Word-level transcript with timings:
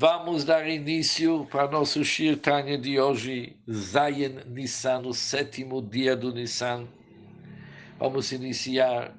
Vamos 0.00 0.44
dar 0.44 0.66
início 0.66 1.44
para 1.50 1.70
nosso 1.70 2.02
Shir 2.02 2.38
Tanya 2.38 2.78
de 2.78 2.98
hoje, 2.98 3.54
Zayen 3.70 4.36
Nissan, 4.46 5.00
o 5.00 5.12
sétimo 5.12 5.82
dia 5.82 6.16
do 6.16 6.32
Nissan. 6.32 6.88
Vamos 7.98 8.32
iniciar 8.32 9.14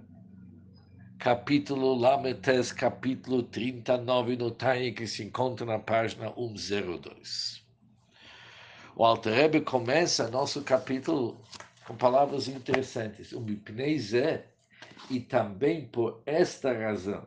capítulo 1.20 1.94
Lametes, 1.94 2.71
capítulo 2.71 3.44
39 3.44 4.36
no 4.38 4.49
Tanya, 4.49 4.91
que 4.91 5.05
se 5.05 5.23
encontra 5.23 5.67
na 5.67 5.77
página 5.77 6.34
102. 6.34 7.63
O 8.95 9.05
Alter 9.05 9.36
Rebbe 9.36 9.61
começa 9.61 10.32
nosso 10.32 10.63
capítulo 10.63 11.39
com 11.86 11.95
palavras 11.95 12.48
interessantes. 12.48 13.34
O 13.34 13.39
Mipnei 13.39 14.00
e 15.11 15.20
também 15.20 15.86
por 15.86 16.23
esta 16.25 16.73
razão, 16.73 17.23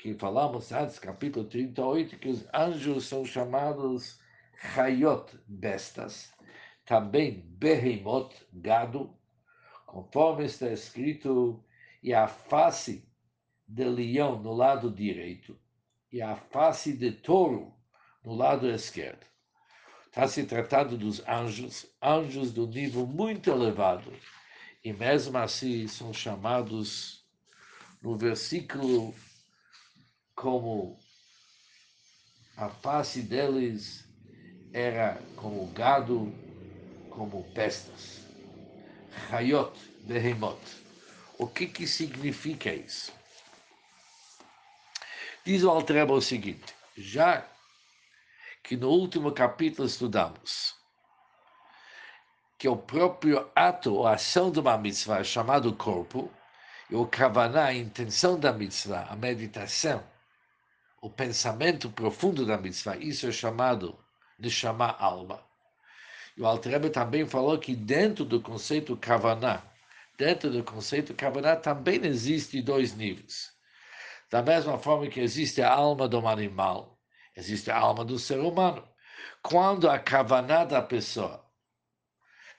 que 0.00 0.14
falamos 0.14 0.72
antes, 0.72 0.98
capítulo 0.98 1.44
38, 1.44 2.16
que 2.16 2.30
os 2.30 2.46
anjos 2.54 3.06
são 3.06 3.22
chamados 3.22 4.18
Hayot, 4.74 5.38
bestas, 5.46 6.32
também 6.86 7.44
Behemot, 7.58 8.34
gado, 8.50 9.14
conforme 9.84 10.46
está 10.46 10.72
escrito, 10.72 11.62
e 12.02 12.14
a 12.14 12.26
face 12.26 13.06
de 13.68 13.84
leão 13.84 14.40
no 14.40 14.54
lado 14.54 14.90
direito, 14.90 15.54
e 16.10 16.22
a 16.22 16.34
face 16.34 16.94
de 16.94 17.12
touro 17.12 17.70
no 18.24 18.34
lado 18.34 18.70
esquerdo. 18.70 19.26
Está 20.06 20.26
se 20.26 20.44
tratando 20.44 20.96
dos 20.96 21.22
anjos, 21.28 21.86
anjos 22.02 22.52
do 22.52 22.66
nível 22.66 23.06
muito 23.06 23.50
elevado, 23.50 24.10
e 24.82 24.94
mesmo 24.94 25.36
assim 25.36 25.86
são 25.86 26.10
chamados 26.10 27.22
no 28.02 28.16
versículo 28.16 29.14
como 30.40 30.98
a 32.56 32.70
face 32.70 33.20
deles 33.20 34.08
era 34.72 35.20
como 35.36 35.66
gado, 35.66 36.32
como 37.10 37.42
bestas. 37.54 38.22
Hayot, 39.30 39.78
Behemot. 40.06 40.58
O 41.38 41.46
que 41.46 41.66
que 41.66 41.86
significa 41.86 42.72
isso? 42.72 43.12
Diz 45.44 45.62
o 45.62 45.68
Altreba 45.68 46.14
o 46.14 46.22
seguinte, 46.22 46.74
já 46.96 47.46
que 48.62 48.78
no 48.78 48.88
último 48.88 49.32
capítulo 49.32 49.86
estudamos 49.86 50.74
que 52.58 52.68
o 52.68 52.76
próprio 52.76 53.50
ato 53.54 53.94
ou 53.94 54.06
ação 54.06 54.50
de 54.50 54.60
uma 54.60 54.78
mitzvah 54.78 55.22
chamado 55.22 55.74
corpo, 55.74 56.30
e 56.90 56.94
o 56.94 57.06
kavaná, 57.06 57.66
a 57.66 57.74
intenção 57.74 58.38
da 58.38 58.52
mitzvah, 58.52 59.06
a 59.08 59.16
meditação, 59.16 60.02
o 61.00 61.08
pensamento 61.08 61.88
profundo 61.90 62.44
da 62.44 62.58
mitzvah, 62.58 62.96
isso 62.96 63.26
é 63.26 63.32
chamado 63.32 63.98
de 64.38 64.50
chamar 64.50 64.96
alma. 64.98 65.42
E 66.36 66.42
o 66.42 66.46
Altrebe 66.46 66.90
também 66.90 67.26
falou 67.26 67.58
que 67.58 67.74
dentro 67.74 68.24
do 68.24 68.40
conceito 68.40 68.96
kavaná, 68.96 69.62
dentro 70.18 70.50
do 70.50 70.62
conceito 70.62 71.14
kavaná 71.14 71.56
também 71.56 72.04
existe 72.04 72.60
dois 72.60 72.94
níveis. 72.94 73.50
Da 74.30 74.42
mesma 74.42 74.78
forma 74.78 75.08
que 75.08 75.20
existe 75.20 75.62
a 75.62 75.72
alma 75.72 76.06
do 76.06 76.26
animal, 76.28 76.98
existe 77.34 77.70
a 77.70 77.78
alma 77.78 78.04
do 78.04 78.18
ser 78.18 78.38
humano. 78.38 78.86
Quando 79.42 79.88
a 79.88 79.98
kavaná 79.98 80.64
da 80.64 80.82
pessoa, 80.82 81.44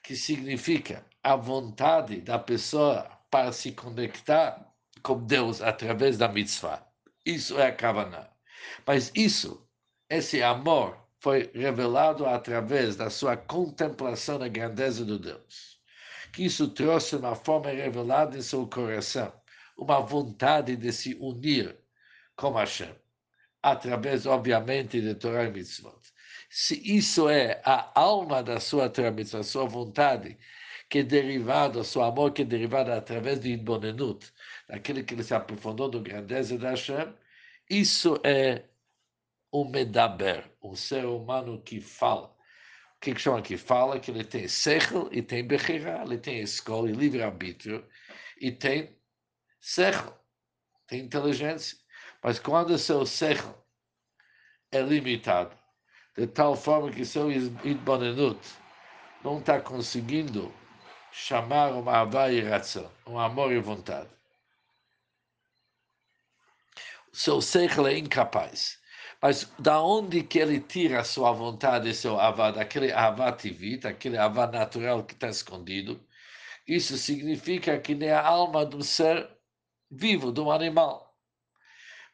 que 0.02 0.16
significa 0.16 1.06
a 1.22 1.36
vontade 1.36 2.20
da 2.20 2.38
pessoa 2.38 3.08
para 3.30 3.52
se 3.52 3.70
conectar 3.70 4.68
com 5.00 5.24
Deus 5.24 5.62
através 5.62 6.18
da 6.18 6.28
mitzvah, 6.28 6.84
isso 7.24 7.58
é 7.58 7.68
a 7.68 7.72
kavaná. 7.72 8.31
Mas 8.86 9.10
isso, 9.14 9.66
esse 10.08 10.42
amor, 10.42 11.02
foi 11.22 11.48
revelado 11.54 12.26
através 12.26 12.96
da 12.96 13.08
sua 13.08 13.36
contemplação 13.36 14.40
da 14.40 14.48
grandeza 14.48 15.04
de 15.04 15.16
Deus. 15.20 15.80
Que 16.32 16.44
isso 16.44 16.66
trouxe 16.66 17.14
uma 17.14 17.36
forma 17.36 17.70
revelada 17.70 18.36
em 18.36 18.42
seu 18.42 18.66
coração, 18.66 19.32
uma 19.78 20.00
vontade 20.00 20.74
de 20.74 20.92
se 20.92 21.14
unir 21.20 21.78
com 22.34 22.52
Hashem, 22.54 22.92
através, 23.62 24.26
obviamente, 24.26 25.00
de 25.00 25.14
Torah 25.14 25.44
e 25.44 25.52
Mitzvot. 25.52 26.00
Se 26.50 26.74
isso 26.84 27.28
é 27.28 27.62
a 27.64 27.92
alma 27.94 28.42
da 28.42 28.58
sua 28.58 28.90
Mitzvot, 29.12 29.40
a 29.40 29.44
sua 29.44 29.64
vontade, 29.64 30.36
que 30.90 30.98
é 30.98 31.02
derivado, 31.04 31.78
o 31.78 31.84
seu 31.84 32.02
amor 32.02 32.32
que 32.32 32.42
é 32.42 32.44
derivado 32.44 32.90
através 32.90 33.38
de 33.38 33.52
Idbonenut, 33.52 34.26
daquele 34.68 35.04
que 35.04 35.14
ele 35.14 35.22
se 35.22 35.34
aprofundou 35.34 35.88
na 35.90 36.00
grandeza 36.00 36.58
de 36.58 36.66
Hashem, 36.66 37.14
isso 37.72 38.20
é 38.22 38.64
um 39.50 39.64
medaber, 39.64 40.44
um 40.62 40.76
ser 40.76 41.06
humano 41.06 41.62
que 41.62 41.80
fala. 41.80 42.26
O 42.96 43.00
que, 43.00 43.14
que 43.14 43.20
chama 43.20 43.40
que 43.40 43.56
fala? 43.56 43.98
Que 43.98 44.10
ele 44.10 44.24
tem 44.24 44.46
sechel 44.46 45.08
e 45.10 45.22
tem 45.22 45.46
bechira, 45.46 46.02
ele 46.02 46.18
tem 46.18 46.40
escola 46.40 46.90
e 46.90 46.92
livre-arbítrio, 46.92 47.82
e 48.38 48.52
tem 48.52 48.94
sechel, 49.58 50.14
tem 50.86 51.00
inteligência. 51.00 51.78
Mas 52.22 52.38
quando 52.38 52.70
o 52.70 52.78
seu 52.78 53.06
sechel 53.06 53.66
é 54.70 54.82
limitado, 54.82 55.56
de 56.14 56.26
tal 56.26 56.54
forma 56.54 56.90
que 56.90 57.06
seu 57.06 57.32
idbonenut 57.32 58.38
não 59.24 59.38
está 59.38 59.58
conseguindo 59.58 60.52
chamar 61.10 61.72
uma 61.72 62.00
avá 62.00 62.30
e 62.30 62.42
ração, 62.42 62.92
um 63.06 63.18
amor 63.18 63.50
e 63.50 63.58
vontade 63.58 64.10
seu 67.12 67.40
seichel 67.40 67.86
é 67.86 67.98
incapaz. 67.98 68.78
Mas 69.20 69.44
da 69.58 69.80
onde 69.80 70.22
que 70.24 70.38
ele 70.38 70.60
tira 70.60 71.04
sua 71.04 71.32
vontade, 71.32 71.94
seu 71.94 72.18
avá, 72.18 72.50
daquele 72.50 72.92
avá 72.92 73.30
tivita, 73.32 73.90
aquele 73.90 74.18
avá 74.18 74.46
natural 74.46 75.04
que 75.04 75.14
está 75.14 75.28
escondido? 75.28 76.04
Isso 76.66 76.96
significa 76.96 77.78
que 77.78 77.94
nem 77.94 78.10
a 78.10 78.20
alma 78.20 78.64
do 78.66 78.82
ser 78.82 79.28
vivo, 79.90 80.32
do 80.32 80.50
animal. 80.50 81.16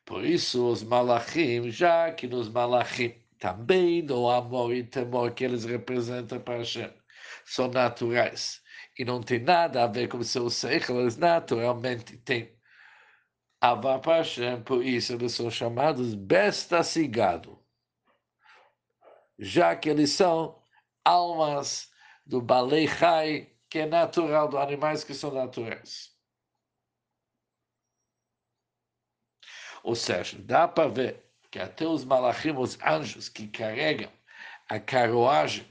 Por 0.05 0.25
isso, 0.25 0.71
os 0.71 0.83
malachim, 0.83 1.71
já 1.71 2.13
que 2.13 2.27
nos 2.27 2.49
malachim 2.49 3.15
também 3.39 4.03
no 4.03 4.29
amor 4.29 4.75
e 4.75 4.83
temor 4.83 5.33
que 5.33 5.45
eles 5.45 5.65
representam 5.65 6.41
para 6.41 6.59
Hashem, 6.59 6.93
são 7.45 7.69
naturais. 7.69 8.61
E 8.99 9.05
não 9.05 9.23
tem 9.23 9.39
nada 9.39 9.85
a 9.85 9.87
ver 9.87 10.09
com 10.09 10.23
seu 10.23 10.51
seichel, 10.51 11.01
eles 11.01 11.17
naturalmente 11.17 12.17
têm 12.19 12.58
Avá 13.61 14.01
Hashem, 14.05 14.63
por 14.63 14.85
isso 14.85 15.15
eles 15.15 15.33
são 15.33 15.51
chamados 15.51 16.15
besta 16.15 16.83
cigado, 16.83 17.61
já 19.37 19.75
que 19.75 19.89
eles 19.89 20.11
são 20.11 20.63
almas 21.05 21.91
do 22.25 22.41
Balei 22.41 22.87
Chai, 22.87 23.53
que 23.69 23.81
é 23.81 23.87
natural, 23.87 24.49
dos 24.49 24.61
animais 24.61 25.03
que 25.03 25.13
são 25.13 25.33
naturais. 25.33 26.17
Ou 29.83 29.95
seja, 29.95 30.39
dá 30.41 30.69
para 30.69 30.89
ver 30.89 31.25
que 31.51 31.59
até 31.59 31.87
os 31.87 32.05
malachim, 32.05 32.53
os 32.57 32.79
anjos 32.81 33.29
que 33.29 33.49
carregam 33.49 34.13
a 34.69 34.79
carruagem 34.79 35.67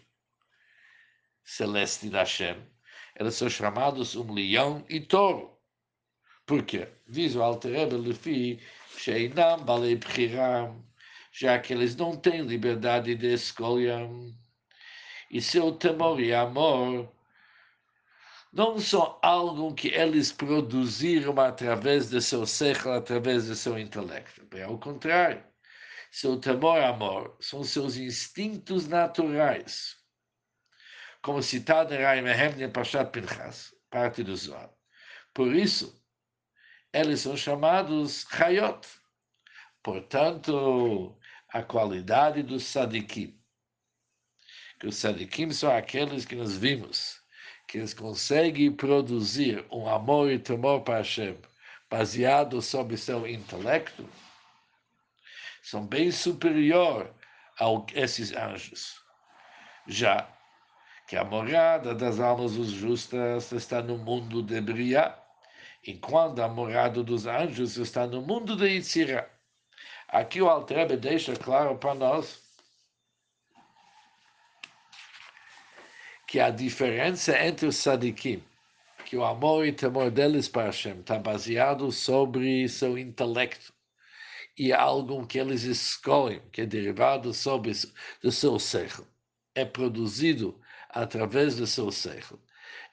celeste 1.45 2.09
da 2.09 2.19
Hashem, 2.19 2.69
eles 3.15 3.35
são 3.35 3.49
chamados 3.49 4.15
um 4.15 4.31
leão 4.33 4.85
e 4.89 4.99
touro. 4.99 5.56
Por 6.47 6.63
quê? 6.63 6.87
Diz 7.05 7.35
o 7.35 7.43
Alter 7.43 7.93
Lefi, 7.93 8.57
Sheinam 8.97 9.65
já 11.29 11.59
que 11.59 11.73
eles 11.73 11.95
não 11.95 12.15
têm 12.15 12.41
liberdade 12.41 13.13
de 13.15 13.33
escolha, 13.33 14.09
e 15.29 15.41
seu 15.41 15.73
temor 15.73 16.21
e 16.21 16.33
amor 16.33 17.13
não 18.53 18.79
são 18.79 19.19
algo 19.21 19.75
que 19.75 19.89
eles 19.89 20.31
produziram 20.31 21.37
através 21.37 22.09
de 22.09 22.21
seu 22.21 22.45
século, 22.45 22.95
através 22.95 23.47
de 23.47 23.55
seu 23.55 23.77
intelecto. 23.77 24.45
Bem 24.45 24.63
ao 24.63 24.79
contrário, 24.79 25.43
seu 26.09 26.39
temor 26.39 26.79
e 26.79 26.85
amor 26.85 27.35
são 27.41 27.61
seus 27.61 27.97
instintos 27.97 28.87
naturais, 28.87 29.97
como 31.21 31.43
citado 31.43 31.93
em 31.93 32.01
Raimehem 32.01 32.71
Pashat 32.71 33.11
Pinchas, 33.11 33.75
parte 33.89 34.23
do 34.23 34.35
Zohar. 34.35 34.71
Por 35.33 35.53
isso, 35.53 35.96
eles 36.93 37.21
são 37.21 37.35
chamados 37.35 38.25
Hayot. 38.33 38.87
Portanto, 39.83 41.17
a 41.49 41.63
qualidade 41.63 42.43
dos 42.43 42.63
sadikim. 42.63 43.39
Que 44.79 44.87
os 44.87 44.97
sadikim 44.97 45.51
são 45.51 45.75
aqueles 45.75 46.25
que 46.25 46.35
nós 46.35 46.57
vimos, 46.57 47.21
que 47.67 47.77
eles 47.77 47.93
conseguem 47.93 48.71
produzir 48.71 49.65
um 49.71 49.87
amor 49.87 50.31
e 50.31 50.39
temor 50.39 50.81
para 50.81 50.97
Hashem, 50.97 51.37
baseado 51.89 52.61
sobre 52.61 52.97
seu 52.97 53.27
intelecto, 53.27 54.07
são 55.63 55.85
bem 55.85 56.11
superior 56.11 57.13
a 57.59 57.65
esses 57.93 58.31
anjos. 58.33 58.95
Já 59.87 60.29
que 61.07 61.15
a 61.15 61.23
morada 61.23 61.95
das 61.95 62.19
almas 62.19 62.53
justas 62.53 63.51
está 63.51 63.81
no 63.81 63.97
mundo 63.97 64.43
de 64.43 64.59
Briah, 64.61 65.17
enquanto 65.85 66.39
a 66.39 66.47
morada 66.47 67.03
dos 67.03 67.25
anjos 67.25 67.77
está 67.77 68.05
no 68.07 68.21
mundo 68.21 68.55
de 68.55 68.67
Yitzirah. 68.67 69.29
Aqui 70.07 70.41
o 70.41 70.49
Altrebe 70.49 70.95
deixa 70.95 71.35
claro 71.35 71.77
para 71.77 71.93
nós 71.93 72.41
que 76.27 76.39
a 76.39 76.49
diferença 76.49 77.37
entre 77.37 77.67
os 77.67 77.77
sadikim, 77.77 78.43
que 79.05 79.15
o 79.15 79.23
amor 79.23 79.65
e 79.65 79.71
temor 79.71 80.11
deles 80.11 80.47
para 80.49 80.65
Hashem 80.65 80.99
está 80.99 81.17
baseado 81.17 81.91
sobre 81.91 82.67
seu 82.67 82.97
intelecto 82.97 83.73
e 84.57 84.73
algo 84.73 85.25
que 85.25 85.37
eles 85.39 85.63
escolhem, 85.63 86.41
que 86.51 86.61
é 86.61 86.65
derivado 86.65 87.33
sobre 87.33 87.71
do 88.21 88.31
seu 88.31 88.59
ser, 88.59 88.91
é 89.53 89.63
produzido 89.63 90.59
através 91.01 91.55
do 91.55 91.67
seu 91.67 91.91
ser, 91.91 92.23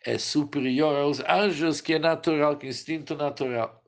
é 0.04 0.18
superior 0.18 0.96
aos 0.96 1.20
anjos, 1.20 1.80
que 1.80 1.94
é 1.94 1.98
natural, 1.98 2.58
que 2.58 2.66
é 2.66 2.70
instinto 2.70 3.14
natural. 3.16 3.82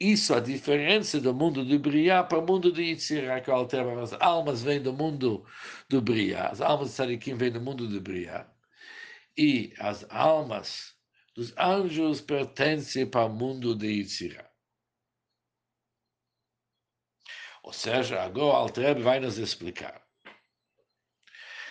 Isso 0.00 0.34
a 0.34 0.40
diferença 0.40 1.20
do 1.20 1.34
mundo 1.34 1.64
do 1.64 1.78
Briá 1.78 2.24
para 2.24 2.38
o 2.38 2.46
mundo 2.46 2.72
de 2.72 2.82
Yitzirá, 2.82 3.40
que 3.40 3.50
é 3.50 3.54
o 3.54 3.68
As 4.02 4.12
almas 4.14 4.62
vêm 4.62 4.80
do 4.82 4.92
mundo 4.92 5.46
do 5.88 6.00
Briá, 6.00 6.48
as 6.48 6.60
almas 6.60 6.88
de 6.88 6.94
Sadikim 6.94 7.34
vêm 7.34 7.52
do 7.52 7.60
mundo 7.60 7.88
do 7.88 8.00
Briá, 8.00 8.48
e 9.36 9.72
as 9.78 10.04
almas 10.10 10.94
dos 11.34 11.56
anjos 11.56 12.20
pertencem 12.20 13.06
para 13.06 13.26
o 13.26 13.28
mundo 13.28 13.74
de 13.74 13.86
Yitzirá. 13.86 14.50
Ou 17.62 17.72
seja, 17.72 18.20
agora 18.22 18.46
o 18.46 18.56
Altrebe 18.56 19.02
vai 19.02 19.20
nos 19.20 19.38
explicar 19.38 20.02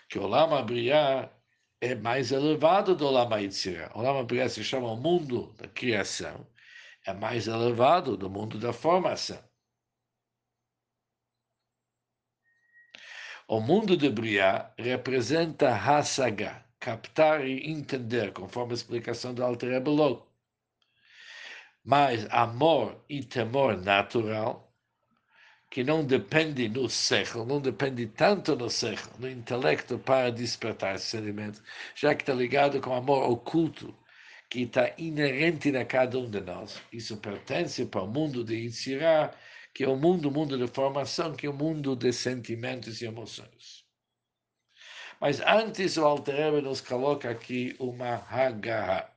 que 0.09 0.19
o 0.19 0.27
Lama 0.27 0.61
Briá 0.61 1.29
é 1.81 1.95
mais 1.95 2.31
elevado 2.31 2.95
do 2.95 3.09
Lama 3.09 3.41
Yitzirá. 3.41 3.91
O 3.95 4.01
Lama 4.01 4.23
Briá 4.23 4.47
se 4.47 4.63
chama 4.63 4.91
o 4.91 4.95
mundo 4.95 5.51
da 5.57 5.67
criação, 5.67 6.47
é 7.05 7.13
mais 7.13 7.47
elevado 7.47 8.15
do 8.15 8.29
mundo 8.29 8.59
da 8.59 8.71
formação. 8.71 9.43
O 13.47 13.59
mundo 13.59 13.97
de 13.97 14.09
Briá 14.09 14.71
representa 14.77 15.75
Hasaga, 15.75 16.63
captar 16.79 17.45
e 17.45 17.69
entender, 17.69 18.31
conforme 18.31 18.71
a 18.73 18.75
explicação 18.75 19.33
do 19.33 19.43
Alter 19.43 19.71
Rebbe 19.71 19.91
Mas 21.83 22.25
amor 22.31 23.03
e 23.09 23.23
temor 23.25 23.75
natural, 23.75 24.70
que 25.71 25.85
não 25.85 26.05
depende 26.05 26.67
no 26.67 26.89
século, 26.89 27.45
não 27.45 27.61
depende 27.61 28.05
tanto 28.05 28.57
no 28.57 28.69
século, 28.69 29.15
no 29.19 29.29
intelecto 29.29 29.97
para 29.97 30.29
despertar 30.29 30.95
esse 30.95 31.05
sentimento, 31.05 31.63
já 31.95 32.13
que 32.13 32.23
está 32.23 32.33
ligado 32.33 32.81
com 32.81 32.93
amor 32.93 33.23
oculto, 33.31 33.95
que 34.49 34.63
está 34.63 34.93
inerente 34.97 35.75
a 35.77 35.85
cada 35.85 36.19
um 36.19 36.29
de 36.29 36.41
nós. 36.41 36.81
Isso 36.91 37.15
pertence 37.17 37.85
para 37.85 38.03
o 38.03 38.07
mundo 38.07 38.43
de 38.43 38.53
Yitzirah, 38.55 39.33
que 39.73 39.85
é 39.85 39.87
o 39.87 39.95
mundo, 39.95 40.27
o 40.27 40.31
mundo 40.31 40.57
de 40.57 40.67
formação, 40.67 41.33
que 41.33 41.47
é 41.47 41.49
o 41.49 41.53
mundo 41.53 41.95
de 41.95 42.11
sentimentos 42.11 43.01
e 43.01 43.05
emoções. 43.05 43.85
Mas 45.21 45.39
antes 45.39 45.95
o 45.95 46.03
Alter 46.03 46.61
nos 46.61 46.81
coloca 46.81 47.29
aqui 47.29 47.77
uma 47.79 48.15
Haggaha. 48.29 49.09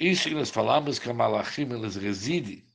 Isso 0.00 0.30
que 0.30 0.34
nós 0.34 0.48
falamos 0.48 0.98
que 0.98 1.10
a 1.10 1.14
Malachim 1.14 1.70
eles 1.70 1.96
residem. 1.96 2.73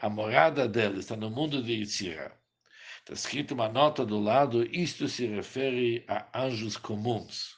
A 0.00 0.08
morada 0.08 0.68
deles 0.68 1.00
está 1.00 1.16
no 1.16 1.28
mundo 1.28 1.60
de 1.60 1.72
Yitzirah. 1.72 2.32
Está 3.00 3.14
escrito 3.14 3.54
uma 3.54 3.68
nota 3.68 4.06
do 4.06 4.20
lado, 4.20 4.64
isto 4.72 5.08
se 5.08 5.26
refere 5.26 6.04
a 6.06 6.44
anjos 6.44 6.76
comuns. 6.76 7.56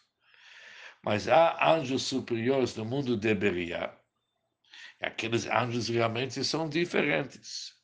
Mas 1.03 1.29
há 1.29 1.75
anjos 1.75 2.03
superiores 2.05 2.75
no 2.77 2.85
mundo 2.87 3.15
de 3.15 3.35
Beria. 3.35 3.93
Aqueles 5.03 5.47
anjos 5.47 5.89
realmente 5.89 6.43
são 6.43 6.67
diferentes, 6.67 7.75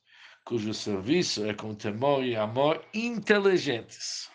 cujo 0.45 0.73
serviço 0.73 1.45
é 1.45 1.53
com 1.53 1.75
temor 1.75 2.25
e 2.25 2.35
amor 2.35 2.83
inteligentes, 2.95 4.31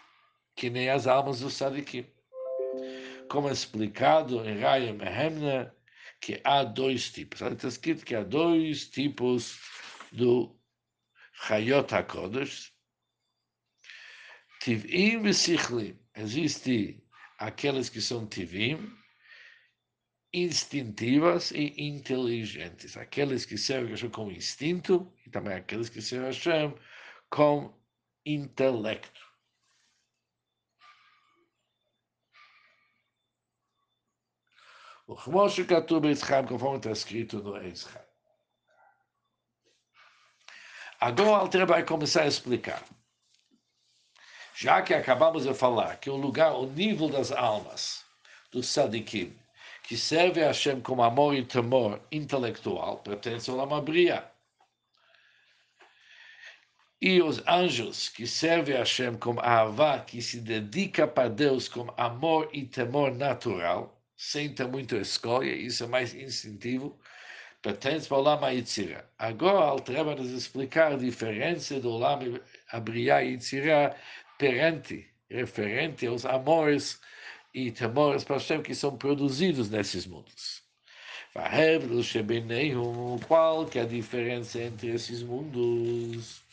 que 0.55 0.69
nem 0.69 0.89
as 0.89 1.07
almas 1.07 1.39
do 1.39 1.49
Sadikim. 1.49 2.05
Como 3.27 3.49
é 3.49 3.51
explicado 3.51 4.47
em 4.47 4.59
Raya 4.59 4.93
Mehemna, 4.93 5.73
que 6.19 6.39
há 6.43 6.63
dois 6.63 7.11
tipos. 7.11 7.41
Está 7.41 7.67
escrito 7.67 8.05
que 8.05 8.13
há 8.13 8.23
dois 8.23 8.87
tipos 8.87 9.59
do 10.11 10.59
Chayot 11.33 11.93
HaKodesh, 11.93 12.73
Tivim 14.59 15.25
e 15.27 15.33
Sichlim. 15.33 15.99
Existem 16.15 17.03
aqueles 17.39 17.89
que 17.89 18.01
são 18.01 18.27
Tivim, 18.27 18.95
instintivas 20.33 21.51
e 21.51 21.73
inteligentes. 21.77 22.95
Aqueles 22.97 23.45
que 23.45 23.57
servem 23.57 23.91
Hashem 23.91 24.09
com 24.09 24.31
instinto 24.31 25.11
e 25.25 25.29
também 25.29 25.53
aqueles 25.53 25.89
que 25.89 26.01
servem 26.01 26.27
Hashem 26.27 26.75
com 27.29 27.73
intelecto. 28.25 29.21
Chmoshe 35.15 35.65
Katuba 35.65 36.07
Yitzchak, 36.07 36.47
conforme 36.47 36.77
está 36.77 36.91
escrito 36.91 37.43
no 37.43 37.57
Yitzchak. 37.57 38.10
Agora 41.01 41.29
o 41.29 41.35
Alter 41.35 41.65
vai 41.65 41.83
começar 41.83 42.21
a 42.21 42.27
explicar 42.27 42.81
já 44.61 44.79
que 44.83 44.93
acabamos 44.93 45.43
de 45.43 45.53
falar 45.55 45.97
que 45.97 46.07
o 46.07 46.15
lugar, 46.15 46.53
o 46.53 46.67
nível 46.67 47.09
das 47.09 47.31
almas 47.31 48.05
do 48.51 48.61
sadikim, 48.61 49.35
que 49.81 49.97
serve 49.97 50.43
a 50.43 50.47
Hashem 50.47 50.81
com 50.81 51.01
amor 51.01 51.33
e 51.33 51.43
temor 51.43 51.99
intelectual, 52.11 52.97
pertence 52.97 53.49
ao 53.49 53.57
Lamabria. 53.57 54.23
E 57.01 57.23
os 57.23 57.41
anjos 57.47 58.07
que 58.07 58.27
servem 58.27 58.75
a 58.75 58.79
Hashem 58.79 59.17
com 59.17 59.39
Ahavá, 59.39 59.99
que 59.99 60.21
se 60.21 60.39
dedica 60.39 61.07
para 61.07 61.27
Deus 61.27 61.67
com 61.67 61.91
amor 61.97 62.47
e 62.53 62.63
temor 62.63 63.11
natural, 63.11 63.99
sem 64.15 64.53
ter 64.53 64.67
muita 64.67 64.97
escolha, 64.97 65.51
isso 65.51 65.83
é 65.83 65.87
mais 65.87 66.13
instintivo, 66.13 66.99
pertence 67.61 68.07
para 68.07 68.17
o 68.17 68.21
Lama 68.21 68.51
Yitzira. 68.51 69.09
Agora, 69.17 69.65
Altreba 69.65 70.15
nos 70.15 70.31
explicar 70.31 70.93
a 70.93 70.97
diferença 70.97 71.79
do 71.79 71.95
Lama 71.97 72.41
Abriá 72.71 73.19
Yitzira 73.19 73.95
perante, 74.37 75.07
referente 75.29 76.05
aos 76.07 76.25
amores 76.25 76.99
e 77.53 77.71
temores 77.71 78.23
para 78.23 78.37
Hashem 78.37 78.61
que 78.61 78.73
são 78.73 78.97
produzidos 78.97 79.69
nesses 79.69 80.05
mundos. 80.07 80.63
Qual 83.27 83.65
que 83.65 83.79
é 83.79 83.83
a 83.83 83.85
diferença 83.85 84.59
entre 84.59 84.89
esses 84.89 85.23
mundos? 85.23 86.43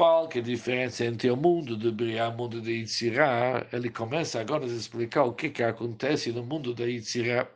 Qual 0.00 0.28
que 0.28 0.38
é 0.38 0.40
diferença 0.40 1.04
entre 1.04 1.30
o 1.30 1.36
mundo 1.36 1.76
de 1.76 1.90
Briá 1.90 2.24
e 2.24 2.28
o 2.30 2.32
mundo 2.32 2.62
de 2.62 2.72
Yitzirá? 2.72 3.66
Ele 3.70 3.90
começa 3.90 4.40
agora 4.40 4.64
a 4.64 4.66
explicar 4.66 5.24
o 5.24 5.34
que, 5.34 5.50
que 5.50 5.62
acontece 5.62 6.32
no 6.32 6.42
mundo 6.42 6.72
de 6.72 6.84
Yitzirá. 6.84 7.46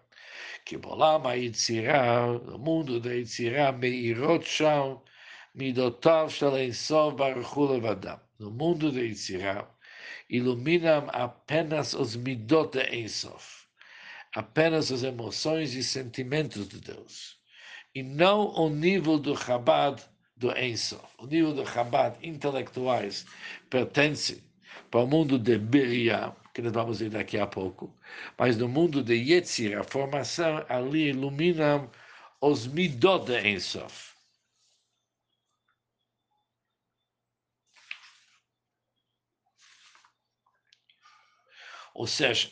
Que 0.63 0.77
Bolama 0.77 1.35
Yitzirá, 1.37 2.27
no 2.27 2.59
mundo 2.59 3.01
de 3.01 3.15
Yitzirá, 3.15 3.73
Meirot 3.73 4.47
Sham, 4.47 5.01
Midotav 5.55 6.31
Shel 6.31 6.59
Einsov 6.59 7.17
Baruchu 7.17 7.65
Levadam. 7.65 8.21
No 8.39 8.51
mundo 8.51 8.93
de 8.93 9.01
Yitzirah, 9.01 9.67
iluminam 10.29 11.07
apenas 11.15 11.95
os 11.95 12.15
midot 12.15 12.73
de 12.73 12.95
Einsov, 12.95 13.43
apenas 14.35 14.93
as 14.93 15.03
emoções 15.03 15.75
e 15.75 15.83
sentimentos 15.83 16.69
de 16.69 16.79
Deus, 16.79 17.39
e 17.95 18.03
não 18.03 18.53
o 18.55 18.69
nível 18.69 19.19
do 19.19 19.35
Chabad 19.35 20.05
do 20.37 20.51
Einsov. 20.57 21.05
O 21.19 21.27
nível 21.27 21.55
do 21.55 21.67
Chabad 21.67 22.17
intelectuais 22.23 23.27
pertence 23.71 24.43
para 24.91 25.01
o 25.01 25.07
mundo 25.07 25.39
de 25.39 25.59
Beria, 25.59 26.35
que 26.53 26.63
nós 26.63 26.73
vamos 26.73 27.01
ver 27.01 27.11
daqui 27.11 27.39
a 27.39 27.47
pouco, 27.47 27.95
mas 28.39 28.57
no 28.57 28.69
mundo 28.69 29.03
de 29.03 29.15
Yetzirah, 29.15 29.81
a 29.81 29.85
formação, 29.85 30.65
ali 30.69 31.09
iluminam 31.11 31.91
os 32.41 32.67
midot 32.67 33.27
de 33.27 33.39
Einsov 33.39 34.15
Ou 41.95 42.09
seja, 42.09 42.51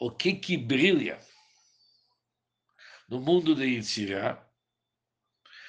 o 0.00 0.10
que 0.10 0.34
que 0.34 0.56
brilha 0.56 1.18
no 3.08 3.20
mundo 3.20 3.54
de 3.54 3.64
Yitzirah 3.64 4.44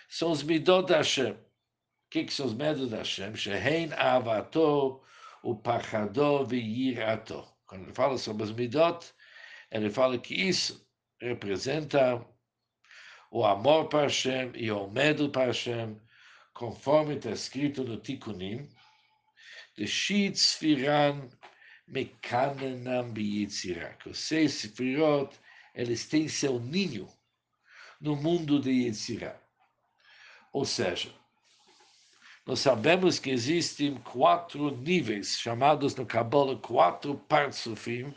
são 0.10 0.32
os 0.32 0.44
midot 0.44 0.88
da 0.88 0.98
Hashem. 0.98 1.32
O 1.32 1.38
que, 2.10 2.26
que 2.26 2.34
são 2.34 2.46
os 2.46 2.54
medos 2.54 2.90
da 2.90 2.98
Hashem? 2.98 3.36
Shehein 3.36 3.92
avato, 3.94 5.02
o 5.44 5.56
pachado 5.56 6.46
v'yirato. 6.46 7.46
Quando 7.66 7.84
ele 7.84 7.94
fala 7.94 8.18
sobre 8.18 8.44
os 8.44 8.52
midot, 8.52 9.06
ele 9.72 9.90
fala 9.90 10.18
que 10.18 10.34
isso 10.34 10.88
representa 11.20 12.26
o 13.32 13.44
amor 13.44 13.90
para 13.90 14.04
Hashem 14.04 14.52
e 14.56 14.72
o 14.72 14.88
medo 14.88 15.30
para 15.30 15.48
Hashem, 15.48 16.00
conforme 16.54 17.16
está 17.16 17.32
escrito 17.32 17.84
no 17.84 17.98
Tikkunim, 17.98 18.70
de 19.76 19.88
Shitz 19.88 20.54
Firan 20.54 21.30
Mekanenam 21.88 23.12
Biyitzirah, 23.14 23.98
os 24.08 24.18
seis 24.18 24.54
sefirot 24.54 25.38
eles 25.76 26.08
têm 26.08 26.28
seu 26.28 26.60
ninho 26.60 27.08
no 28.02 28.16
mundo 28.16 28.60
de 28.60 28.72
Yetzirah. 28.72 29.40
Ou 30.56 30.64
seja, 30.64 31.14
nós 32.48 32.62
sabemos 32.62 33.20
que 33.20 33.30
existem 33.30 33.98
quatro 33.98 34.72
níveis, 34.72 35.38
chamados 35.38 35.98
no 35.98 36.06
Kabbalah 36.06 36.56
quatro 36.56 37.18
parsufim, 37.28 38.16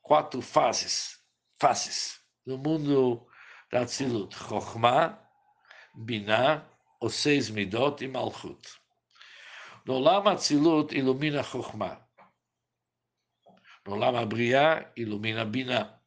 quatro 0.00 0.40
fases, 0.40 1.18
faces, 1.60 2.18
no 2.46 2.56
mundo 2.56 3.26
da 3.70 3.84
Tzilut. 3.84 4.34
Chokhmah, 4.34 5.18
Binah, 5.94 6.66
os 6.98 7.12
seis 7.12 7.50
Midot 7.50 8.02
e 8.02 8.08
Malchut. 8.08 8.66
No 9.84 9.98
Lama 9.98 10.34
Tzilut 10.36 10.94
ilumina 10.94 11.42
Chokhmah. 11.42 12.00
No 13.86 13.96
Lama 13.96 14.24
Briah 14.24 14.90
ilumina 14.96 15.44
Binah. 15.44 16.01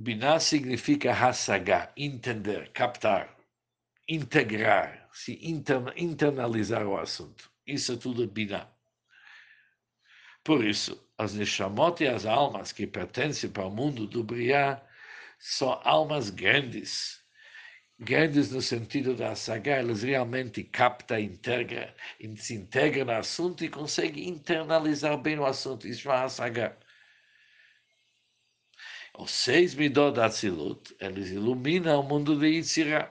Binah 0.00 0.40
significa 0.40 1.12
hassagar, 1.12 1.92
entender, 1.96 2.70
captar 2.72 3.40
integrar, 4.10 5.08
se 5.12 5.38
inter, 5.40 5.80
internalizar 5.96 6.84
o 6.84 6.98
assunto. 6.98 7.48
Isso 7.64 7.92
é 7.92 7.96
tudo 7.96 8.26
Binah. 8.26 8.68
Por 10.42 10.64
isso, 10.64 11.00
as 11.16 11.34
Neshamot 11.34 12.02
e 12.02 12.08
as 12.08 12.26
almas 12.26 12.72
que 12.72 12.86
pertencem 12.86 13.50
para 13.50 13.66
o 13.66 13.70
mundo 13.70 14.06
do 14.06 14.24
Briá 14.24 14.82
são 15.38 15.80
almas 15.84 16.30
grandes. 16.30 17.20
Grandes 17.98 18.50
no 18.50 18.60
sentido 18.60 19.14
da 19.14 19.36
saga, 19.36 19.72
elas 19.72 20.02
realmente 20.02 20.64
captam, 20.64 21.20
integram, 21.20 21.92
se 22.36 22.54
integram 22.54 23.04
no 23.04 23.12
assunto 23.12 23.64
e 23.64 23.68
conseguem 23.68 24.28
internalizar 24.28 25.18
bem 25.18 25.38
o 25.38 25.46
assunto. 25.46 25.86
Isso 25.86 26.10
é 26.10 26.16
a 26.16 26.28
saga. 26.28 26.76
Os 29.20 29.32
seis 29.32 29.74
midot 29.74 30.14
da 30.14 30.30
eles 30.98 31.30
iluminam 31.30 32.00
o 32.00 32.02
mundo 32.02 32.34
de 32.38 32.46
Yitzirah. 32.46 33.10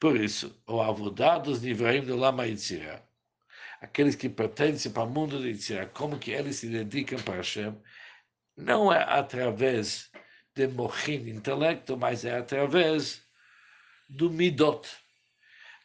Por 0.00 0.18
isso, 0.18 0.58
o 0.66 0.80
avodá 0.80 1.36
dos 1.36 1.60
Nivraim 1.60 2.02
do 2.02 2.16
Lama 2.16 2.46
Yitzirah, 2.46 3.02
aqueles 3.78 4.14
que 4.16 4.30
pertencem 4.30 4.90
para 4.90 5.02
o 5.02 5.10
mundo 5.10 5.38
de 5.38 5.48
Yitzirah, 5.48 5.84
como 5.88 6.18
que 6.18 6.30
eles 6.30 6.56
se 6.56 6.70
dedicam 6.70 7.18
para 7.18 7.36
Hashem, 7.36 7.76
não 8.56 8.90
é 8.90 9.02
através 9.02 10.10
de 10.54 10.66
morrer 10.66 11.28
intelecto, 11.28 11.94
mas 11.94 12.24
é 12.24 12.38
através 12.38 13.22
do 14.08 14.30
midot. 14.30 14.88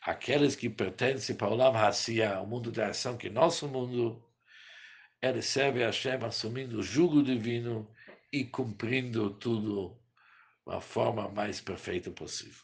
Aqueles 0.03 0.55
que 0.55 0.69
pertencem 0.69 1.35
para 1.35 1.49
o 1.49 1.55
Lam 1.55 1.75
Hassiah, 1.75 2.39
o 2.39 2.47
mundo 2.47 2.71
da 2.71 2.87
ação, 2.87 3.17
que 3.17 3.27
é 3.27 3.29
nosso 3.29 3.67
mundo, 3.67 4.23
eles 5.21 5.47
servem 5.47 5.83
a 5.83 5.87
Hashem 5.87 6.23
assumindo 6.23 6.79
o 6.79 6.83
jugo 6.83 7.21
divino 7.21 7.93
e 8.33 8.43
cumprindo 8.43 9.29
tudo 9.29 9.95
da 10.65 10.81
forma 10.81 11.29
mais 11.29 11.61
perfeita 11.61 12.09
possível. 12.09 12.63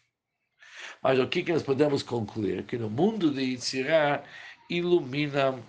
Mas 1.03 1.19
o 1.19 1.27
que, 1.27 1.43
que 1.43 1.53
nós 1.53 1.61
podemos 1.61 2.01
concluir? 2.01 2.65
Que 2.65 2.77
no 2.77 2.89
mundo 2.89 3.31
de 3.31 3.41
Yitzirah 3.41 4.23
iluminam 4.69 5.63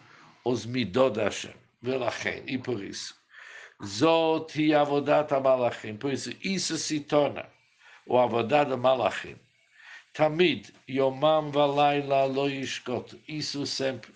os 0.44 0.64
midot 0.64 1.18
Hashem, 1.18 1.54
e 2.46 2.56
por 2.56 2.82
isso. 2.82 3.14
Zot 3.84 4.58
hi 4.58 4.72
malachim, 5.42 5.96
por 5.96 6.12
isso 6.12 6.30
isso 6.42 6.78
se 6.78 7.00
torna 7.00 7.46
o 8.06 8.18
avodat 8.18 8.74
malachim. 8.76 9.36
Tamid, 10.14 10.72
yomam 10.88 11.50
valayla 11.50 12.24
lo 12.24 12.48
yishkot, 12.48 13.20
isso 13.28 13.66
sempre, 13.66 14.12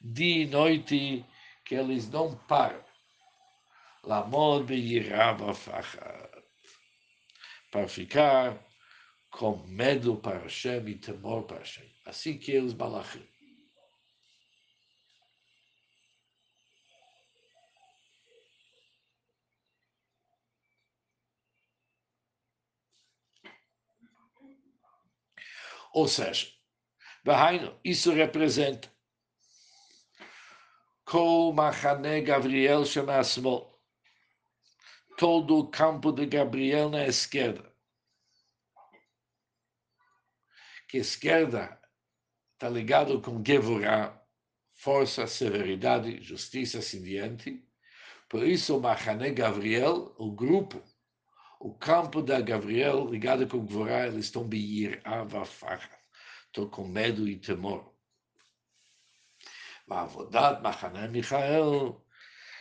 dia 0.00 0.44
e 0.44 0.46
noite, 0.46 1.24
que 1.64 1.74
eles 1.74 2.10
não 2.10 2.34
param. 2.48 2.91
Lamod 4.04 4.72
yirava 4.72 5.52
Para 7.70 7.88
ficar 7.88 8.58
com 9.30 9.56
medo 9.66 10.16
para 10.16 10.38
Hashem 10.40 10.88
e 10.88 10.98
temor 10.98 11.44
para 11.44 11.58
Hashem. 11.58 11.88
Assim 12.04 12.38
que 12.38 12.58
os 12.58 12.74
malachim. 12.74 13.26
Ou 25.94 26.08
seja, 26.08 26.50
isso 27.84 28.12
representa 28.12 28.90
Kol 31.04 31.52
Machane 31.52 32.22
Gabriel 32.22 32.86
Shemasmo, 32.86 33.71
todo 35.16 35.58
o 35.58 35.68
campo 35.68 36.12
de 36.12 36.26
Gabriel 36.26 36.88
na 36.88 37.06
esquerda 37.06 37.72
que 40.92 40.98
a 40.98 41.00
esquerda 41.00 41.80
está 42.52 42.68
ligado 42.68 43.18
com 43.22 43.42
Gevurah, 43.42 44.22
força, 44.74 45.26
severidade, 45.26 46.20
justiça, 46.20 46.80
assim 46.80 47.02
diante. 47.02 47.66
Por 48.28 48.46
isso, 48.46 48.76
o 48.76 48.80
Mahané 48.80 49.30
Gabriel, 49.30 50.14
o 50.18 50.30
grupo, 50.30 50.82
o 51.58 51.72
campo 51.72 52.20
da 52.20 52.42
Gabriel, 52.42 53.08
ligado 53.08 53.48
com 53.48 53.66
Gevurah, 53.66 54.06
eles 54.06 54.26
estão 54.26 54.46
beir 54.46 55.00
estão 56.46 56.68
com 56.68 56.86
medo 56.86 57.26
e 57.26 57.38
temor. 57.38 57.90
Avodat 59.88 60.62
Mahané 60.62 61.08
Michael, 61.08 62.04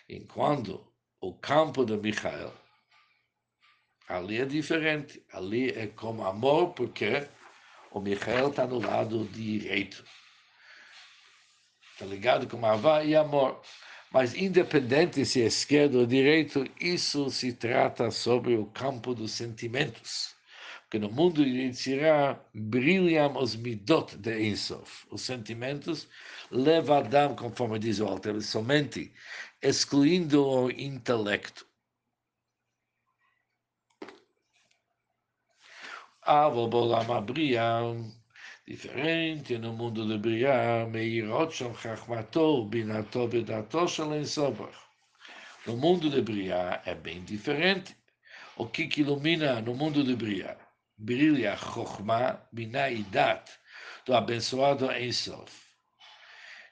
enquanto 0.07 0.90
o 1.21 1.33
campo 1.35 1.85
de 1.85 1.95
Michael, 1.95 2.51
ali 4.09 4.41
é 4.41 4.45
diferente, 4.45 5.23
ali 5.31 5.69
é 5.69 5.85
como 5.85 6.25
amor, 6.25 6.73
porque 6.73 7.27
o 7.91 8.01
Michael 8.01 8.49
está 8.49 8.65
no 8.65 8.79
lado 8.79 9.25
direito. 9.25 10.03
Está 11.93 12.05
ligado 12.05 12.47
com 12.47 12.65
Avá 12.65 13.03
e 13.03 13.15
amor. 13.15 13.61
Mas 14.11 14.35
independente 14.35 15.23
se 15.23 15.41
é 15.41 15.45
esquerdo 15.45 15.99
ou 15.99 16.05
direito, 16.05 16.65
isso 16.79 17.29
se 17.29 17.53
trata 17.53 18.09
sobre 18.09 18.55
o 18.55 18.65
campo 18.65 19.13
dos 19.13 19.31
sentimentos. 19.31 20.35
Porque 20.81 20.99
no 20.99 21.09
mundo 21.09 21.45
de 21.45 21.49
Yitzirah 21.49 22.37
brilham 22.53 23.37
os 23.37 23.55
midot 23.55 24.17
de 24.17 24.49
Ensof. 24.49 25.05
Os 25.09 25.21
sentimentos 25.21 26.09
levam 26.49 26.97
Adam, 26.97 27.33
conforme 27.33 27.79
diz 27.79 28.01
o 28.01 28.07
Alter, 28.07 28.41
somente 28.41 29.13
excluindo 29.61 30.47
o 30.47 30.71
intelecto. 30.71 31.67
Avobolam 36.23 37.21
Briam, 37.23 38.11
diferente 38.67 39.59
no 39.59 39.73
mundo 39.73 40.07
de 40.07 40.17
Briam, 40.17 40.89
Meirot 40.89 41.53
Shom 41.53 41.75
Chachmatou, 41.75 42.67
Binató 42.67 43.27
Bedató 43.27 43.85
Shalem 43.87 44.25
Sobach. 44.25 44.75
No 45.67 45.77
mundo 45.77 46.09
de 46.09 46.21
Briam 46.21 46.79
é 46.83 46.95
bem 46.95 47.23
diferente. 47.23 47.95
O 48.57 48.65
que, 48.65 48.87
que 48.87 49.01
ilumina 49.01 49.61
no 49.61 49.75
mundo 49.75 50.03
de 50.03 50.15
Briam? 50.15 50.57
Brilha 50.97 51.55
Chochma, 51.55 52.41
bina 52.51 52.89
e 52.89 53.03
Dat, 53.03 53.49
do 54.05 54.15
abençoado 54.15 54.91
Ensof, 54.91 55.51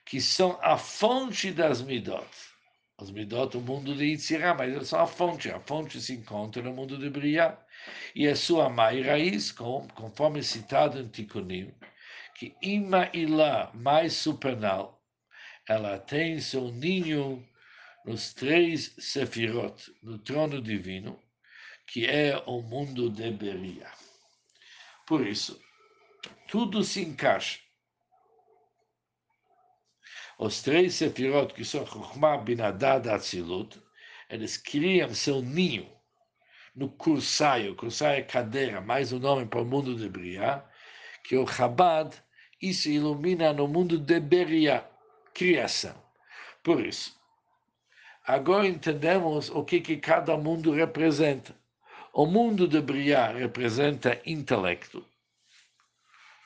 que 0.05 0.21
são 0.21 0.59
a 0.61 0.77
fonte 0.77 1.51
das 1.51 1.81
Midot. 1.81 2.48
Os 3.01 3.11
Midot, 3.11 3.55
o 3.55 3.61
mundo 3.61 3.95
de 3.95 4.03
Yitzirah, 4.05 4.53
mas 4.53 4.73
eles 4.73 4.89
são 4.89 4.99
a 4.99 5.07
fonte. 5.07 5.49
A 5.49 5.59
fonte 5.61 6.01
se 6.01 6.13
encontra 6.13 6.61
no 6.61 6.73
mundo 6.73 6.97
de 6.97 7.09
Briah 7.09 7.57
e 8.13 8.27
a 8.27 8.35
sua 8.35 8.69
mãe 8.69 9.01
raiz, 9.01 9.53
conforme 9.53 10.43
citado 10.43 10.99
em 10.99 11.07
Tikkunim, 11.07 11.73
que 12.35 12.53
ima 12.61 13.09
ilá, 13.13 13.71
mais 13.73 14.13
supernal, 14.13 15.01
ela 15.67 15.97
tem 15.97 16.41
seu 16.41 16.71
ninho 16.71 17.47
nos 18.05 18.33
três 18.33 18.93
sefirot, 18.97 19.93
no 20.03 20.17
trono 20.17 20.61
divino, 20.61 21.17
que 21.87 22.05
é 22.05 22.37
o 22.45 22.61
mundo 22.61 23.09
de 23.09 23.31
Beria. 23.31 23.89
Por 25.07 25.25
isso, 25.25 25.57
tudo 26.49 26.83
se 26.83 27.01
encaixa. 27.01 27.59
Os 30.41 30.61
três 30.61 30.93
sefirot, 30.93 31.53
que 31.53 31.65
são 31.65 31.85
Chokhmah, 31.85 32.37
Binadad 32.37 33.05
e 33.05 33.09
Atzilut, 33.11 33.77
eles 34.29 34.55
criam 34.55 35.13
seu 35.13 35.41
ninho 35.41 35.85
no 36.73 36.87
cursaio, 36.89 37.75
cursaio 37.75 38.19
é 38.19 38.21
cadeira, 38.21 38.79
mais 38.79 39.11
um 39.11 39.19
nome 39.19 39.45
para 39.45 39.61
o 39.61 39.65
mundo 39.65 39.97
de 39.97 40.07
Briá, 40.07 40.63
que 41.25 41.35
o 41.35 41.45
Chabad, 41.45 42.15
isso 42.61 42.87
ilumina 42.87 43.51
no 43.51 43.67
mundo 43.67 43.97
de 43.97 44.17
Beria, 44.21 44.89
criação. 45.33 46.01
Por 46.63 46.85
isso, 46.85 47.19
agora 48.25 48.65
entendemos 48.65 49.49
o 49.49 49.65
que, 49.65 49.81
que 49.81 49.97
cada 49.97 50.37
mundo 50.37 50.71
representa. 50.71 51.53
O 52.13 52.25
mundo 52.25 52.65
de 52.65 52.79
Briá 52.79 53.33
representa 53.33 54.21
intelecto, 54.25 55.05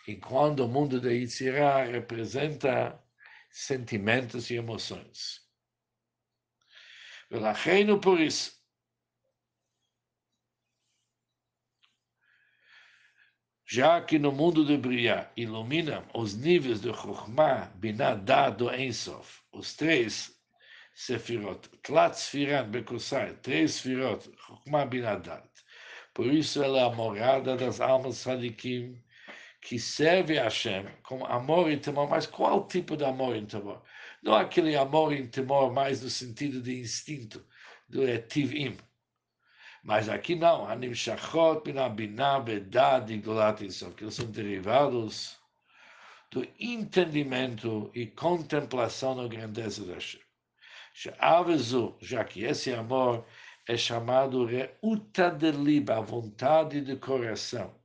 enquanto 0.07 0.65
o 0.65 0.67
mundo 0.67 0.99
de 0.99 1.09
Yitzirah 1.09 1.83
representa 1.83 2.99
sentimentos 3.53 4.49
e 4.49 4.55
emoções. 4.55 5.41
Relacheino 7.29 8.01
por 8.01 8.19
isso. 8.19 8.51
Já 13.65 14.01
que 14.01 14.19
no 14.19 14.31
mundo 14.31 14.65
de 14.65 14.75
Briá 14.75 15.31
ilumina 15.37 16.07
os 16.13 16.35
níveis 16.35 16.81
de 16.81 16.91
Chokhmah, 16.93 17.71
Binah, 17.75 18.15
Dad 18.15 18.57
do 18.57 18.73
Ensof, 18.73 19.41
os 19.51 19.75
três 19.75 20.35
Sefirot, 20.93 21.69
Tlat 21.81 22.15
Sfiran, 22.15 22.69
três 23.41 23.75
Sfirot, 23.75 24.31
Chokhmah, 24.37 24.85
Binah, 24.85 25.15
Dad. 25.15 25.47
Por 26.13 26.27
isso 26.27 26.61
ela 26.61 26.79
é 26.79 26.83
a 26.85 26.89
morada 26.91 27.55
das 27.55 27.79
almas 27.79 28.17
sadikim, 28.17 29.02
que 29.63 29.79
serve 29.79 30.37
a 30.37 30.43
Hashem 30.43 30.85
com 31.03 31.25
amor 31.25 31.71
e 31.71 31.77
temor. 31.77 32.09
Mas 32.09 32.27
qual 32.27 32.67
tipo 32.67 32.97
de 32.97 33.05
amor 33.05 33.35
e 33.35 33.45
temor? 33.45 33.81
Não 34.21 34.33
aquele 34.33 34.75
amor 34.75 35.13
e 35.13 35.25
temor 35.27 35.71
mais 35.71 36.01
no 36.01 36.09
sentido 36.09 36.61
de 36.61 36.79
instinto, 36.79 37.45
do 37.87 38.07
etivim. 38.07 38.77
Mas 39.81 40.09
aqui 40.09 40.35
não, 40.35 40.67
Anim 40.67 40.93
Shachot, 40.93 41.61
Binah, 41.63 42.39
Bedad 42.39 43.09
que 43.95 44.11
são 44.11 44.31
derivados 44.31 45.37
do 46.29 46.45
entendimento 46.59 47.89
e 47.93 48.07
contemplação 48.07 49.15
da 49.15 49.27
grandeza 49.27 49.85
da 49.85 49.93
Hashem. 49.93 50.21
Já 52.01 52.23
que 52.23 52.43
esse 52.43 52.73
amor 52.73 53.25
é 53.67 53.77
chamado 53.77 54.45
Reuta 54.45 55.29
de 55.31 55.51
Liba, 55.51 56.01
vontade 56.01 56.81
do 56.81 56.97
coração. 56.97 57.82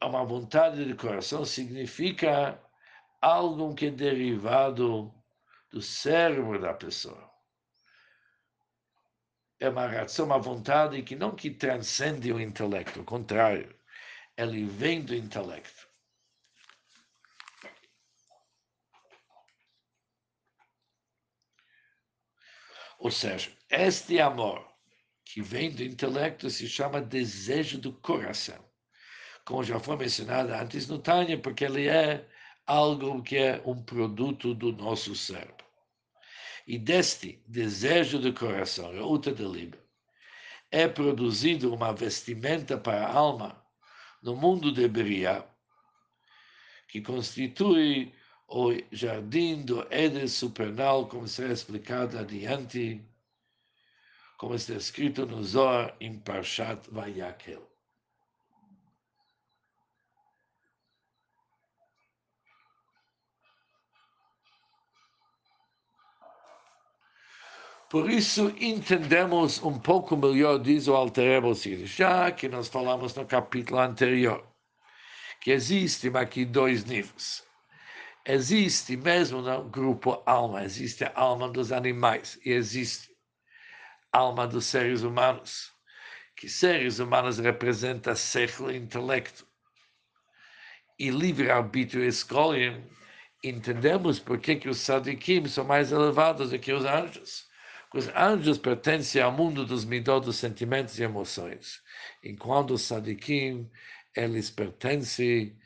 Uma 0.00 0.24
vontade 0.24 0.84
de 0.84 0.94
coração 0.94 1.44
significa 1.44 2.60
algo 3.20 3.74
que 3.74 3.86
é 3.86 3.90
derivado 3.90 5.12
do 5.72 5.82
cérebro 5.82 6.60
da 6.60 6.72
pessoa. 6.72 7.28
É 9.58 9.68
uma 9.68 9.86
razão, 9.86 10.26
uma 10.26 10.38
vontade 10.38 11.02
que 11.02 11.16
não 11.16 11.34
que 11.34 11.50
transcende 11.50 12.32
o 12.32 12.40
intelecto, 12.40 13.00
ao 13.00 13.04
contrário, 13.04 13.74
ele 14.36 14.64
vem 14.66 15.04
do 15.04 15.14
intelecto. 15.14 15.88
Ou 22.98 23.10
seja, 23.10 23.50
este 23.70 24.20
amor 24.20 24.66
que 25.24 25.42
vem 25.42 25.74
do 25.74 25.82
intelecto 25.82 26.48
se 26.50 26.68
chama 26.68 27.00
desejo 27.00 27.78
do 27.80 27.92
coração. 27.92 28.65
Como 29.46 29.62
já 29.62 29.78
foi 29.78 29.96
mencionado 29.96 30.52
antes 30.52 30.88
no 30.88 30.98
Tânia, 30.98 31.38
porque 31.38 31.64
ele 31.64 31.86
é 31.86 32.26
algo 32.66 33.22
que 33.22 33.36
é 33.36 33.62
um 33.64 33.80
produto 33.80 34.52
do 34.52 34.72
nosso 34.72 35.14
cérebro. 35.14 35.64
E 36.66 36.76
deste 36.76 37.40
desejo 37.46 38.18
do 38.18 38.34
coração, 38.34 38.90
Reuta 38.90 39.32
de 39.32 39.44
Liba, 39.44 39.78
é 40.72 40.88
produzido 40.88 41.72
uma 41.72 41.92
vestimenta 41.92 42.76
para 42.76 43.06
a 43.06 43.12
alma 43.12 43.64
no 44.20 44.34
mundo 44.34 44.72
de 44.72 44.88
Beria, 44.88 45.46
que 46.88 47.00
constitui 47.00 48.12
o 48.48 48.72
jardim 48.90 49.62
do 49.64 49.86
Éden 49.92 50.26
supernal, 50.26 51.06
como 51.06 51.28
será 51.28 51.52
explicado 51.52 52.18
adiante, 52.18 53.00
como 54.38 54.56
está 54.56 54.74
escrito 54.74 55.24
no 55.24 55.44
Zohar 55.44 55.94
em 56.00 56.18
Parshat 56.18 56.90
Vayakel. 56.90 57.75
Por 67.88 68.10
isso, 68.10 68.52
entendemos 68.58 69.62
um 69.62 69.78
pouco 69.78 70.16
melhor, 70.16 70.58
diz 70.58 70.88
o 70.88 70.96
Alterebo 70.96 71.54
já 71.84 72.32
que 72.32 72.48
nós 72.48 72.66
falamos 72.66 73.14
no 73.14 73.24
capítulo 73.24 73.78
anterior, 73.78 74.44
que 75.40 75.52
existem 75.52 76.10
aqui 76.16 76.44
dois 76.44 76.84
níveis. 76.84 77.46
Existe 78.24 78.96
mesmo 78.96 79.40
no 79.40 79.68
grupo 79.68 80.20
alma, 80.26 80.64
existe 80.64 81.04
a 81.04 81.12
alma 81.14 81.48
dos 81.48 81.70
animais 81.70 82.36
e 82.44 82.50
existe 82.50 83.08
a 84.12 84.18
alma 84.18 84.48
dos 84.48 84.66
seres 84.66 85.02
humanos, 85.02 85.72
que 86.34 86.48
seres 86.48 86.98
humanos 86.98 87.38
representa 87.38 88.16
século 88.16 88.74
intelecto 88.74 89.46
e 90.98 91.08
livre-arbítrio 91.08 92.04
escolhem, 92.04 92.84
entendemos 93.44 94.18
por 94.18 94.40
que 94.40 94.68
os 94.68 94.78
sadikim 94.78 95.46
são 95.46 95.64
mais 95.64 95.92
elevados 95.92 96.50
do 96.50 96.58
que 96.58 96.72
os 96.72 96.84
anjos 96.84 97.45
os 97.96 98.08
anjos 98.14 98.58
pertencem 98.58 99.22
ao 99.22 99.32
mundo 99.32 99.64
dos 99.64 99.86
midot, 99.86 100.26
dos 100.26 100.36
sentimentos 100.36 100.98
e 100.98 101.02
emoções, 101.02 101.82
enquanto 102.22 102.74
os 102.74 102.82
sadikim, 102.82 103.70
eles 104.14 104.50
pertencem 104.50 105.58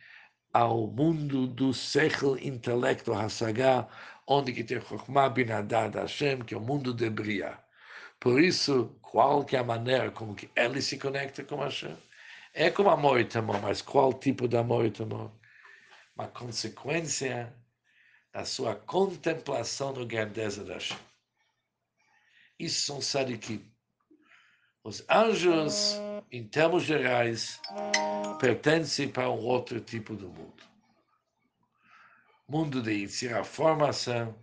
ao 0.52 0.86
mundo 0.86 1.48
do 1.48 1.74
sechel, 1.74 2.38
intelecto, 2.38 3.12
hasagá, 3.12 3.88
onde 4.28 4.52
que 4.52 4.62
tem 4.62 4.80
Chokhmah 4.80 5.28
bin 5.28 5.50
Adad 5.50 5.96
Hashem, 5.96 6.42
que 6.42 6.54
é 6.54 6.56
o 6.56 6.60
mundo 6.60 6.94
de 6.94 7.10
Bria. 7.10 7.58
Por 8.20 8.40
isso, 8.40 8.96
qual 9.02 9.44
que 9.44 9.56
é 9.56 9.58
a 9.58 9.64
maneira 9.64 10.12
como 10.12 10.36
que 10.36 10.48
ele 10.54 10.80
se 10.80 10.98
conecta 10.98 11.42
com 11.42 11.56
Hashem? 11.56 11.96
É 12.54 12.70
como 12.70 12.90
amor 12.90 13.18
e 13.18 13.24
temor, 13.24 13.60
mas 13.60 13.82
qual 13.82 14.12
tipo 14.12 14.46
de 14.46 14.56
amor 14.56 14.86
e 14.86 14.90
temor? 14.92 15.32
Uma 16.14 16.28
consequência 16.28 17.52
da 18.32 18.44
sua 18.44 18.76
contemplação 18.76 19.92
da 19.92 20.04
grandeza 20.04 20.64
da 20.64 20.74
Hashem. 20.74 21.09
Isso 22.60 22.84
são 22.84 23.00
sadikim. 23.00 23.64
Os 24.84 25.02
anjos, 25.08 25.98
em 26.30 26.46
termos 26.46 26.82
gerais, 26.82 27.58
pertencem 28.38 29.08
para 29.08 29.30
um 29.30 29.38
outro 29.38 29.80
tipo 29.80 30.14
de 30.14 30.26
mundo. 30.26 30.62
Mundo 32.46 32.82
de 32.82 33.28
a 33.32 33.42
formação, 33.42 34.38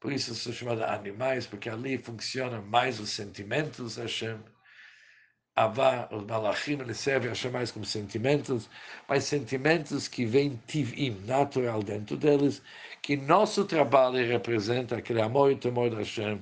por 0.00 0.10
isso 0.10 0.34
são 0.34 0.54
chamados 0.54 0.84
animais, 0.84 1.46
porque 1.46 1.68
ali 1.68 1.98
funcionam 1.98 2.62
mais 2.62 2.98
os 2.98 3.10
sentimentos 3.10 3.96
Hashem. 3.96 4.40
Avá, 5.54 6.08
os 6.10 6.24
malachim, 6.24 6.80
eles 6.80 6.98
servem 6.98 7.30
a 7.30 7.50
mais 7.50 7.70
como 7.70 7.84
sentimentos, 7.84 8.70
mas 9.06 9.24
sentimentos 9.24 10.08
que 10.08 10.24
vêm 10.24 10.58
tivim, 10.66 11.10
natural 11.26 11.82
dentro 11.82 12.16
deles, 12.16 12.62
que 13.02 13.16
nosso 13.18 13.66
trabalho 13.66 14.26
representa 14.26 14.96
aquele 14.96 15.20
amor 15.20 15.52
e 15.52 15.56
temor 15.56 15.90
da 15.90 15.98
Hashem, 15.98 16.40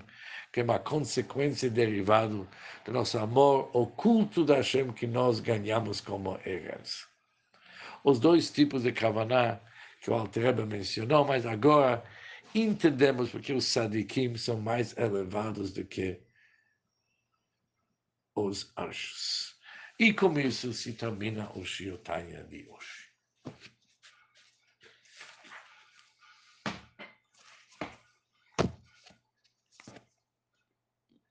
que 0.56 0.60
é 0.60 0.64
uma 0.64 0.78
consequência 0.78 1.68
derivada 1.68 2.48
do 2.82 2.90
nosso 2.90 3.18
amor 3.18 3.68
oculto 3.76 4.42
da 4.42 4.54
Hashem 4.54 4.90
que 4.90 5.06
nós 5.06 5.38
ganhamos 5.38 6.00
como 6.00 6.40
herança. 6.46 7.06
Os 8.02 8.18
dois 8.18 8.50
tipos 8.50 8.82
de 8.82 8.90
Kavaná 8.90 9.60
que 10.00 10.10
o 10.10 10.14
Altreba 10.14 10.64
mencionou, 10.64 11.26
mas 11.26 11.44
agora 11.44 12.02
entendemos 12.54 13.28
porque 13.28 13.52
os 13.52 13.66
sadikim 13.66 14.34
são 14.38 14.58
mais 14.58 14.96
elevados 14.96 15.74
do 15.74 15.84
que 15.84 16.22
os 18.34 18.72
anjos. 18.78 19.58
E 19.98 20.14
com 20.14 20.40
isso 20.40 20.72
se 20.72 20.94
termina 20.94 21.52
o 21.54 21.66
Shiotanya 21.66 22.44
de 22.44 22.66
hoje. 22.66 23.10